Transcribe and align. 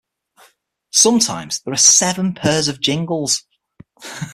Sometimes 0.93 1.61
there 1.61 1.75
are 1.75 1.77
seven 1.77 2.33
pairs 2.33 2.67
of 2.67 2.81
jingles. 2.81 3.45